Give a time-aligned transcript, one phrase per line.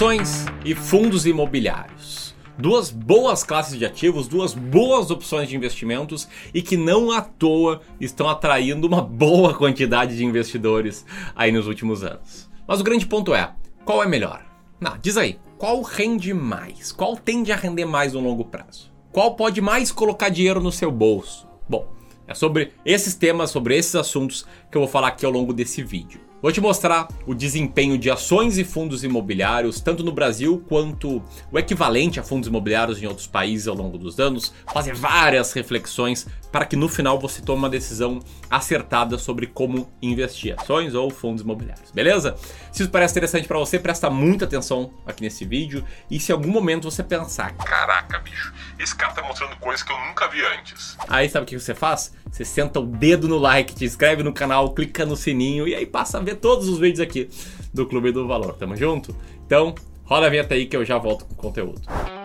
[0.00, 2.34] Ações e fundos imobiliários.
[2.56, 7.82] Duas boas classes de ativos, duas boas opções de investimentos e que não à toa
[8.00, 11.04] estão atraindo uma boa quantidade de investidores
[11.36, 12.50] aí nos últimos anos.
[12.66, 13.52] Mas o grande ponto é:
[13.84, 14.42] qual é melhor?
[14.80, 16.92] Não, diz aí, qual rende mais?
[16.92, 18.90] Qual tende a render mais no longo prazo?
[19.12, 21.46] Qual pode mais colocar dinheiro no seu bolso?
[21.68, 21.92] Bom,
[22.26, 25.82] é sobre esses temas, sobre esses assuntos que eu vou falar aqui ao longo desse
[25.82, 26.29] vídeo.
[26.42, 31.22] Vou te mostrar o desempenho de ações e fundos imobiliários, tanto no Brasil quanto
[31.52, 36.26] o equivalente a fundos imobiliários em outros países ao longo dos anos, fazer várias reflexões
[36.50, 41.42] para que no final você tome uma decisão acertada sobre como investir ações ou fundos
[41.42, 42.36] imobiliários, beleza?
[42.72, 46.34] Se isso parece interessante para você, presta muita atenção aqui nesse vídeo e se em
[46.34, 50.44] algum momento você pensar, caraca, bicho, esse cara tá mostrando coisas que eu nunca vi
[50.58, 50.96] antes.
[51.08, 52.12] Aí sabe o que você faz?
[52.30, 55.86] Você senta o dedo no like, te inscreve no canal, clica no sininho e aí
[55.86, 57.28] passa a ver todos os vídeos aqui
[57.72, 58.54] do Clube do Valor.
[58.54, 59.14] Tamo junto?
[59.46, 59.74] Então,
[60.04, 62.19] roda a vinheta aí que eu já volto com o conteúdo.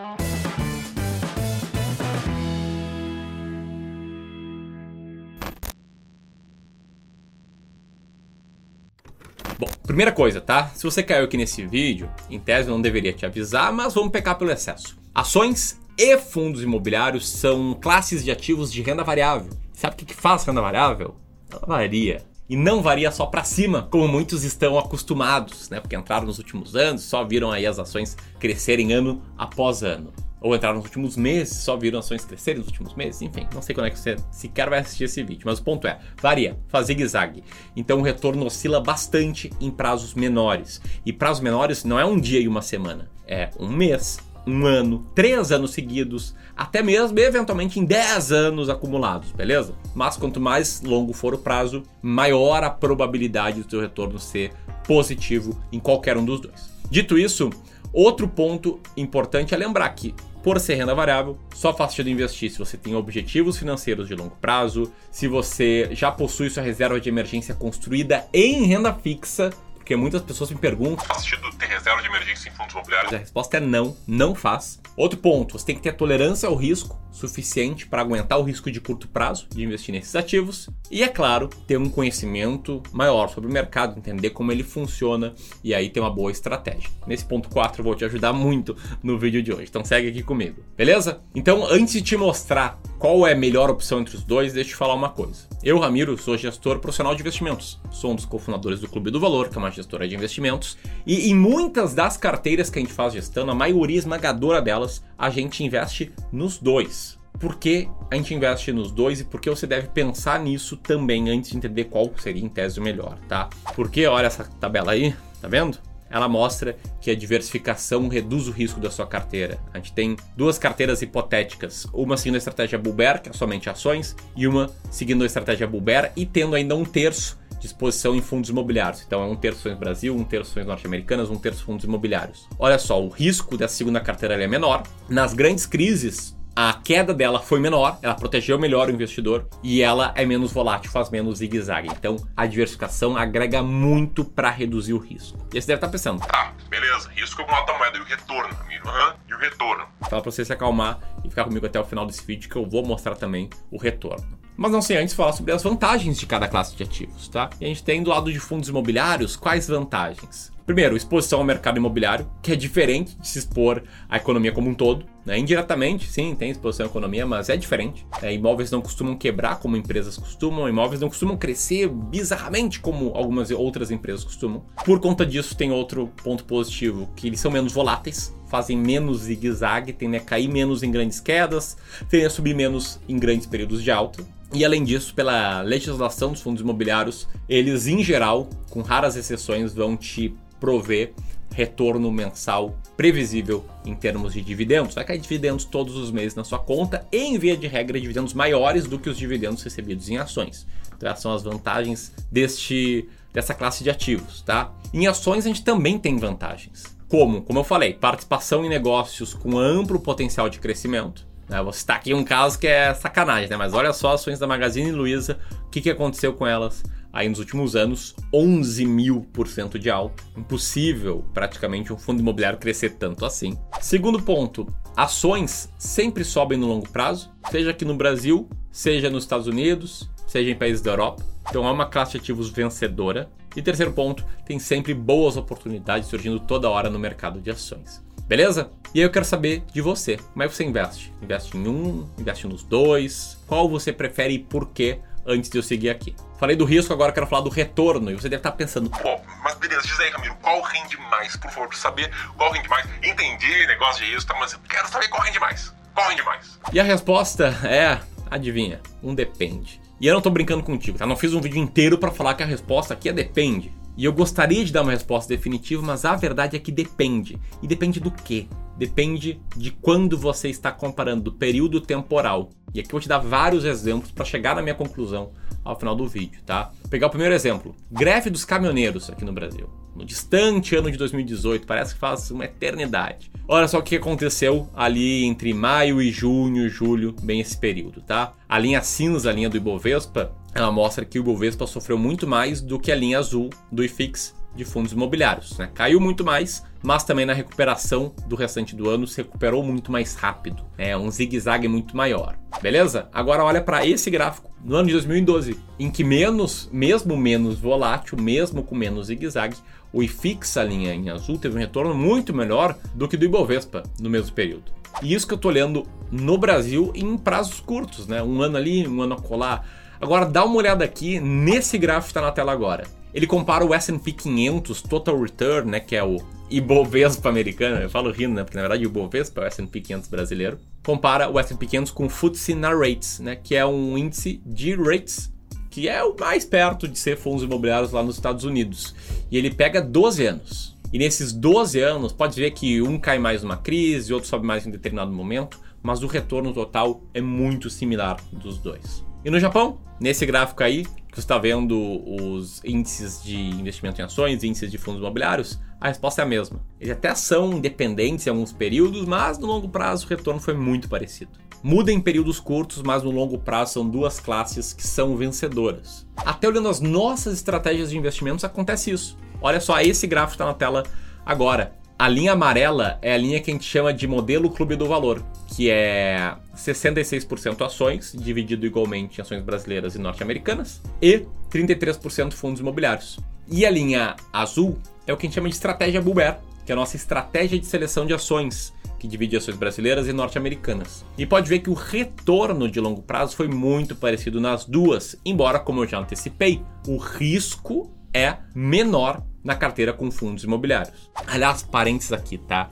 [9.85, 10.71] Primeira coisa, tá?
[10.75, 14.11] Se você caiu aqui nesse vídeo, em tese eu não deveria te avisar, mas vamos
[14.11, 14.97] pecar pelo excesso.
[15.13, 19.51] Ações e fundos imobiliários são classes de ativos de renda variável.
[19.73, 21.15] Sabe o que faz renda variável?
[21.49, 22.23] Ela varia.
[22.47, 25.79] E não varia só para cima, como muitos estão acostumados, né?
[25.79, 30.13] Porque entraram nos últimos anos, só viram aí as ações crescerem ano após ano.
[30.45, 33.73] Ou entraram nos últimos meses, só viram ações crescerem nos últimos meses, enfim, não sei
[33.73, 36.85] quando é que você sequer vai assistir esse vídeo, mas o ponto é, varia, faz
[36.85, 37.43] zigue-zague.
[37.75, 40.79] Então o retorno oscila bastante em prazos menores.
[41.03, 45.03] E prazos menores não é um dia e uma semana, é um mês, um ano,
[45.15, 49.73] três anos seguidos, até mesmo eventualmente em 10 anos acumulados, beleza?
[49.95, 54.51] Mas quanto mais longo for o prazo, maior a probabilidade do seu retorno ser
[54.85, 56.69] positivo em qualquer um dos dois.
[56.87, 57.49] Dito isso,
[57.91, 60.13] outro ponto importante é lembrar que
[60.45, 64.37] por ser renda variável, só faz sentido investir se você tem objetivos financeiros de longo
[64.39, 69.49] prazo, se você já possui sua reserva de emergência construída em renda fixa
[69.85, 71.05] porque muitas pessoas me perguntam.
[71.05, 73.13] Faz sentido ter reserva de emergência em fundos imobiliários?
[73.13, 74.81] A resposta é não, não faz.
[74.97, 78.81] Outro ponto, você tem que ter tolerância ao risco suficiente para aguentar o risco de
[78.81, 80.69] curto prazo de investir nesses ativos.
[80.89, 85.73] E é claro, ter um conhecimento maior sobre o mercado, entender como ele funciona e
[85.73, 86.89] aí ter uma boa estratégia.
[87.05, 89.67] Nesse ponto 4 eu vou te ajudar muito no vídeo de hoje.
[89.69, 91.21] Então segue aqui comigo, beleza?
[91.33, 94.73] Então, antes de te mostrar qual é a melhor opção entre os dois, deixa eu
[94.73, 95.47] te falar uma coisa.
[95.63, 97.79] Eu, Ramiro, sou gestor profissional de investimentos.
[97.91, 100.77] Sou um dos cofundadores do Clube do Valor, que é uma gestora de investimentos.
[101.05, 105.29] E em muitas das carteiras que a gente faz gestão, a maioria esmagadora delas, a
[105.29, 107.17] gente investe nos dois.
[107.39, 111.29] Por que a gente investe nos dois e por que você deve pensar nisso também
[111.29, 113.49] antes de entender qual seria em tese o melhor, tá?
[113.75, 115.77] Porque olha essa tabela aí, tá vendo?
[116.15, 119.59] Ela mostra que a diversificação reduz o risco da sua carteira.
[119.73, 124.15] A gente tem duas carteiras hipotéticas, uma seguindo a estratégia Bulber, que é somente ações,
[124.33, 128.49] e uma seguindo a estratégia Bulber e tendo ainda um terço de exposição em fundos
[128.49, 129.03] imobiliários.
[129.05, 132.47] Então é um terço ações Brasil, um terço ações norte-americanas, um terço fundos imobiliários.
[132.57, 134.83] Olha só, o risco dessa segunda carteira é menor.
[135.09, 140.13] Nas grandes crises, a queda dela foi menor, ela protegeu melhor o investidor e ela
[140.15, 141.89] é menos volátil, faz menos zigue-zague.
[141.89, 145.37] Então, a diversificação agrega muito para reduzir o risco.
[145.53, 148.05] E você deve estar tá pensando: tá, beleza, risco é uma nota moeda e o
[148.05, 148.87] retorno, amigo.
[148.87, 149.85] Uhum, e o retorno?
[150.09, 152.65] Fala para você se acalmar e ficar comigo até o final desse vídeo que eu
[152.65, 154.25] vou mostrar também o retorno.
[154.55, 157.49] Mas não sei antes falar sobre as vantagens de cada classe de ativos, tá?
[157.59, 160.53] E a gente tem do lado de fundos imobiliários quais vantagens?
[160.65, 164.73] Primeiro, exposição ao mercado imobiliário, que é diferente de se expor à economia como um
[164.73, 165.05] todo.
[165.25, 165.39] Né?
[165.39, 168.05] Indiretamente, sim, tem exposição à economia, mas é diferente.
[168.21, 173.49] É, imóveis não costumam quebrar como empresas costumam, imóveis não costumam crescer bizarramente como algumas
[173.49, 174.63] outras empresas costumam.
[174.85, 179.93] Por conta disso, tem outro ponto positivo, que eles são menos voláteis, fazem menos zigue-zague,
[179.93, 181.75] tendem a cair menos em grandes quedas,
[182.09, 184.23] tendem a subir menos em grandes períodos de alta.
[184.53, 189.97] E além disso, pela legislação dos fundos imobiliários, eles em geral, com raras exceções, vão
[189.97, 191.13] te prover
[191.53, 194.95] retorno mensal previsível em termos de dividendos.
[194.95, 198.33] Vai cair dividendos todos os meses na sua conta e, em via de regra, dividendos
[198.33, 200.67] maiores do que os dividendos recebidos em ações.
[200.95, 204.73] Então, essas são as vantagens deste, dessa classe de ativos, tá?
[204.93, 206.95] Em ações, a gente também tem vantagens.
[207.07, 207.41] Como?
[207.41, 211.27] Como eu falei, participação em negócios com amplo potencial de crescimento.
[211.47, 211.61] Né?
[211.61, 213.55] Vou citar aqui um caso que é sacanagem, né?
[213.55, 215.37] mas olha só ações da Magazine Luiza,
[215.67, 216.83] o que, que aconteceu com elas
[217.15, 220.21] aí nos últimos anos, 11 mil por cento de alta.
[220.35, 223.57] Impossível praticamente um fundo imobiliário crescer tanto assim.
[223.79, 224.67] Segundo ponto,
[224.97, 230.51] ações sempre sobem no longo prazo, seja aqui no Brasil, seja nos Estados Unidos, seja
[230.51, 231.23] em países da Europa.
[231.49, 233.29] Então é uma classe de ativos vencedora.
[233.55, 238.03] E terceiro ponto, tem sempre boas oportunidades surgindo toda hora no mercado de ações.
[238.27, 238.71] Beleza?
[238.93, 240.17] E aí eu quero saber de você.
[240.17, 241.13] Como é que você investe?
[241.21, 242.09] Investe em um?
[242.19, 243.37] Investe nos dois?
[243.47, 244.99] Qual você prefere e por quê?
[245.25, 246.15] Antes de eu seguir aqui.
[246.39, 248.11] Falei do risco, agora quero falar do retorno.
[248.11, 251.35] E você deve estar pensando, Pô, mas beleza, diz aí, Ramiro, qual rende mais?
[251.35, 252.85] Por favor, pra saber qual rende mais.
[253.03, 255.73] Entendi negócio de risco, tá, mas eu quero saber qual rende mais.
[255.93, 256.59] Qual rende mais?
[256.71, 259.81] E a resposta é, adivinha, um depende.
[259.99, 261.05] E eu não tô brincando contigo, tá?
[261.05, 263.73] Não fiz um vídeo inteiro para falar que a resposta aqui é depende.
[263.97, 267.39] E eu gostaria de dar uma resposta definitiva, mas a verdade é que depende.
[267.63, 268.47] E depende do quê?
[268.77, 272.49] Depende de quando você está comparando, do período temporal.
[272.73, 275.31] E aqui eu vou te dar vários exemplos para chegar na minha conclusão
[275.63, 276.71] ao final do vídeo, tá?
[276.81, 279.69] Vou pegar o primeiro exemplo: greve dos caminhoneiros aqui no Brasil.
[279.95, 283.31] No distante ano de 2018, parece que faz uma eternidade.
[283.47, 288.33] Olha só o que aconteceu ali entre maio e junho, julho, bem esse período, tá?
[288.47, 292.59] A linha cinza, a linha do Ibovespa, ela mostra que o Ibovespa sofreu muito mais
[292.59, 295.57] do que a linha azul do IFIX de fundos imobiliários.
[295.57, 295.69] Né?
[295.73, 300.15] Caiu muito mais, mas também na recuperação do restante do ano se recuperou muito mais
[300.15, 300.63] rápido.
[300.77, 302.37] É um zigue-zague muito maior.
[302.61, 303.09] Beleza?
[303.11, 308.17] Agora olha para esse gráfico no ano de 2012, em que menos, mesmo menos volátil,
[308.19, 309.57] mesmo com menos zigue-zague,
[309.93, 313.83] o IFIX, a linha em azul, teve um retorno muito melhor do que do Ibovespa
[313.99, 314.71] no mesmo período.
[315.01, 318.21] E isso que eu tô olhando no Brasil em prazos curtos, né?
[318.21, 319.63] Um ano ali, um ano acolá.
[319.99, 322.85] Agora dá uma olhada aqui nesse gráfico que está na tela agora.
[323.15, 326.17] Ele compara o S&P 500 Total Return, né, que é o
[326.51, 330.09] Ibovespa americano, eu falo rindo, né, porque na verdade o Ibovespa é o S&P 500
[330.09, 330.59] brasileiro.
[330.85, 334.75] Compara o S&P 500 com o FTSE na Rates, né, que é um índice de
[334.75, 335.33] rates,
[335.69, 338.93] que é o mais perto de ser fundos imobiliários lá nos Estados Unidos.
[339.31, 340.75] E ele pega 12 anos.
[340.91, 344.67] E nesses 12 anos, pode ver que um cai mais numa crise, outro sobe mais
[344.67, 349.05] em determinado momento, mas o retorno total é muito similar dos dois.
[349.25, 354.03] E no Japão, nesse gráfico aí, que você está vendo os índices de investimento em
[354.03, 356.63] ações, índices de fundos imobiliários, a resposta é a mesma.
[356.79, 360.87] Eles até são independentes em alguns períodos, mas no longo prazo o retorno foi muito
[360.87, 361.31] parecido.
[361.63, 366.05] Muda em períodos curtos, mas no longo prazo são duas classes que são vencedoras.
[366.17, 369.17] Até olhando as nossas estratégias de investimentos acontece isso.
[369.41, 370.83] Olha só, esse gráfico está na tela
[371.25, 371.73] agora.
[371.97, 375.23] A linha amarela é a linha que a gente chama de modelo clube do valor,
[375.47, 383.17] que é 66% ações, dividido igualmente em ações brasileiras e norte-americanas, e 33% fundos imobiliários.
[383.49, 386.73] E a linha azul é o que a gente chama de estratégia Buber, que é
[386.73, 391.05] a nossa estratégia de seleção de ações, que divide ações brasileiras e norte-americanas.
[391.17, 395.59] E pode ver que o retorno de longo prazo foi muito parecido nas duas, embora,
[395.59, 400.91] como eu já antecipei, o risco é menor na carteira com fundos imobiliários.
[401.27, 402.69] Aliás, parênteses aqui, tá?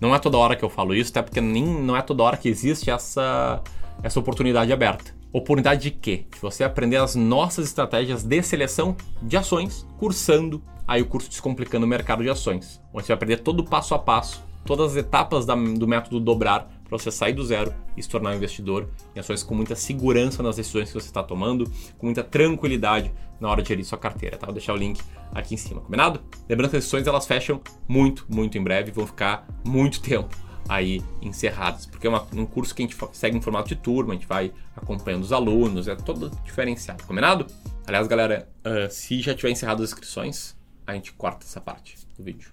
[0.00, 2.36] Não é toda hora que eu falo isso, até porque nem, não é toda hora
[2.36, 3.62] que existe essa,
[4.02, 5.14] essa oportunidade aberta.
[5.32, 6.26] Oportunidade de quê?
[6.30, 11.86] De você aprender as nossas estratégias de seleção de ações, cursando aí o curso Descomplicando
[11.86, 14.96] o Mercado de Ações, onde você vai aprender todo o passo a passo, todas as
[14.96, 18.88] etapas da, do método dobrar para você sair do zero e se tornar um investidor
[19.14, 23.48] em ações com muita segurança nas decisões que você está tomando, com muita tranquilidade na
[23.48, 24.46] hora de gerir sua carteira, tá?
[24.46, 25.00] Vou deixar o link
[25.34, 26.20] aqui em cima, combinado?
[26.48, 30.34] Lembrando que as sessões elas fecham muito, muito em breve, vão ficar muito tempo
[30.68, 34.12] aí encerradas, porque é uma, um curso que a gente segue em formato de turma,
[34.12, 37.46] a gente vai acompanhando os alunos, é todo diferenciado, combinado?
[37.86, 42.24] Aliás, galera, uh, se já tiver encerrado as inscrições, a gente corta essa parte do
[42.24, 42.50] vídeo.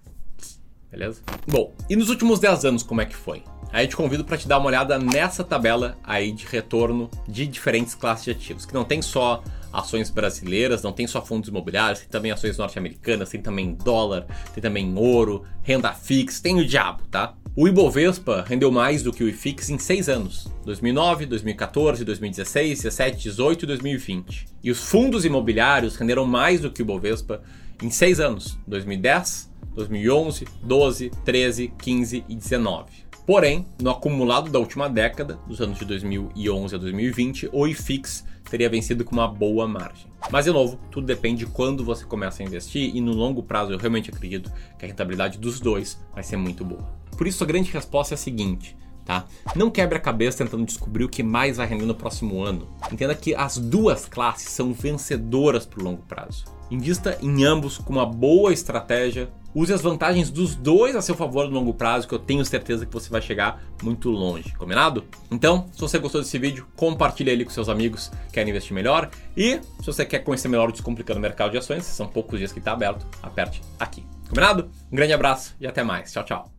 [0.91, 1.23] Beleza?
[1.47, 3.43] Bom, e nos últimos 10 anos como é que foi?
[3.73, 7.95] Aí te convido para te dar uma olhada nessa tabela aí de retorno de diferentes
[7.95, 12.09] classes de ativos, que não tem só ações brasileiras, não tem só fundos imobiliários, tem
[12.09, 17.33] também ações norte-americanas, tem também dólar, tem também ouro, renda fixa, tem o diabo, tá?
[17.55, 23.11] O Ibovespa rendeu mais do que o IFIX em 6 anos: 2009, 2014, 2016, 2017,
[23.23, 24.45] 2018 e 2020.
[24.63, 27.41] E os fundos imobiliários renderam mais do que o Ibovespa
[27.81, 33.02] em 6 anos: 2010, 2011, 12, 13, 15 e 19.
[33.25, 38.69] Porém, no acumulado da última década, dos anos de 2011 a 2020, o IFIX teria
[38.69, 40.11] vencido com uma boa margem.
[40.29, 43.71] Mas, de novo, tudo depende de quando você começa a investir e no longo prazo
[43.71, 46.83] eu realmente acredito que a rentabilidade dos dois vai ser muito boa.
[47.17, 48.75] Por isso, a grande resposta é a seguinte:
[49.05, 49.25] Tá?
[49.55, 52.69] Não quebre a cabeça tentando descobrir o que mais vai render no próximo ano.
[52.91, 56.45] Entenda que as duas classes são vencedoras para o longo prazo.
[56.71, 59.29] Invista em ambos com uma boa estratégia.
[59.55, 62.85] Use as vantagens dos dois a seu favor no longo prazo, que eu tenho certeza
[62.85, 65.05] que você vai chegar muito longe, combinado?
[65.29, 69.09] Então, se você gostou desse vídeo, compartilhe ele com seus amigos que querem investir melhor.
[69.37, 72.51] E se você quer conhecer melhor o Descomplicando o Mercado de Ações, são poucos dias
[72.51, 74.03] que está aberto, aperte aqui.
[74.27, 74.69] Combinado?
[74.91, 76.11] Um grande abraço e até mais.
[76.11, 76.53] Tchau, tchau.